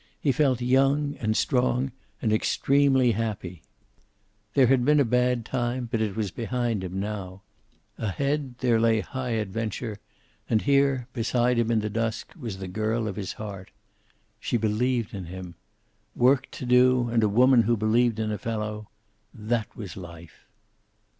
[0.19, 1.91] He felt young and strong
[2.23, 3.61] and extremely happy.
[4.55, 7.43] There had been a bad time, but it was behind him now.
[7.99, 9.99] Ahead there lay high adventure,
[10.49, 13.69] and here, beside him in the dusk, was the girl of his heart.
[14.39, 15.53] She believed in him.
[16.15, 18.89] Work to do and a woman who believed in a fellow
[19.35, 20.47] that was life.